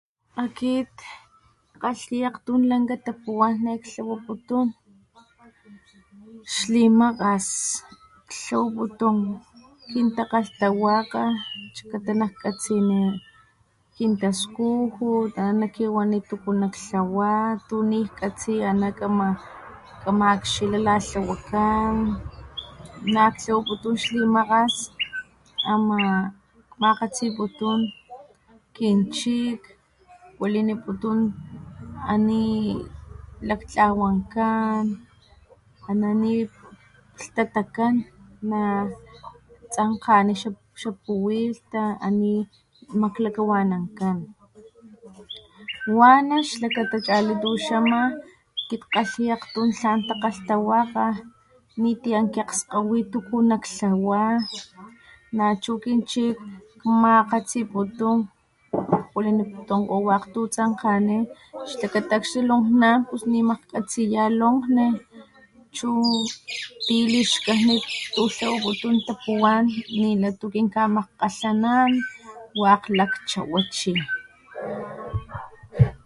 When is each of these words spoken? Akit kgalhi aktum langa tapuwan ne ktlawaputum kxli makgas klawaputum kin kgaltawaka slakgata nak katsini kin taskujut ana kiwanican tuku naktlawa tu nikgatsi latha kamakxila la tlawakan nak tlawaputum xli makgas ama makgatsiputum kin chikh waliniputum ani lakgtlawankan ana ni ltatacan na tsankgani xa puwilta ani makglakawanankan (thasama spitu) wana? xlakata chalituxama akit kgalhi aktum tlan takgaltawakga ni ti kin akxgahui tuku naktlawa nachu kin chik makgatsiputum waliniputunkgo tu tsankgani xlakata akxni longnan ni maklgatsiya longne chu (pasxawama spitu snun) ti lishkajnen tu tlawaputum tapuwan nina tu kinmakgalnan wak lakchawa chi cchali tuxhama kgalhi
Akit 0.43 0.93
kgalhi 1.81 2.17
aktum 2.31 2.59
langa 2.69 2.95
tapuwan 3.05 3.53
ne 3.63 3.71
ktlawaputum 3.83 4.67
kxli 6.45 6.83
makgas 6.99 7.45
klawaputum 8.31 9.17
kin 9.91 10.07
kgaltawaka 10.17 11.23
slakgata 11.75 12.11
nak 12.19 12.31
katsini 12.41 13.01
kin 13.95 14.11
taskujut 14.21 15.33
ana 15.47 15.65
kiwanican 15.75 16.27
tuku 16.29 16.51
naktlawa 16.61 17.31
tu 17.67 17.75
nikgatsi 17.89 18.53
latha 18.79 19.29
kamakxila 20.03 20.79
la 20.87 20.95
tlawakan 21.05 21.95
nak 23.13 23.33
tlawaputum 23.41 23.93
xli 24.03 24.21
makgas 24.35 24.75
ama 25.73 26.01
makgatsiputum 26.81 27.79
kin 28.75 28.97
chikh 29.15 29.65
waliniputum 30.39 31.19
ani 32.11 32.43
lakgtlawankan 33.47 34.85
ana 35.89 36.09
ni 36.21 36.33
ltatacan 37.21 37.95
na 38.49 38.59
tsankgani 39.73 40.33
xa 40.81 40.89
puwilta 41.03 41.83
ani 42.05 42.33
makglakawanankan 43.01 44.17
(thasama 44.27 45.21
spitu) 45.71 45.95
wana? 45.99 46.35
xlakata 46.49 46.97
chalituxama 47.07 48.01
akit 48.59 48.81
kgalhi 48.89 49.23
aktum 49.37 49.67
tlan 49.79 49.99
takgaltawakga 50.07 51.05
ni 51.81 51.91
ti 52.01 52.09
kin 52.13 52.27
akxgahui 52.43 52.99
tuku 53.13 53.37
naktlawa 53.49 54.21
nachu 55.37 55.73
kin 55.83 55.99
chik 56.11 56.37
makgatsiputum 57.01 58.17
waliniputunkgo 59.13 59.97
tu 60.33 60.41
tsankgani 60.53 61.17
xlakata 61.69 62.13
akxni 62.17 62.41
longnan 62.49 62.97
ni 63.31 63.39
maklgatsiya 63.49 64.23
longne 64.41 64.87
chu 65.75 65.87
(pasxawama 65.97 66.31
spitu 66.43 66.59
snun) 66.79 66.87
ti 66.87 66.97
lishkajnen 67.11 67.79
tu 68.15 68.23
tlawaputum 68.35 68.95
tapuwan 69.07 69.63
nina 69.99 70.29
tu 70.39 70.45
kinmakgalnan 70.53 71.91
wak 72.61 72.83
lakchawa 72.97 73.59
chi 73.77 73.93
cchali 73.93 73.93
tuxhama 73.95 73.95
kgalhi 75.75 75.99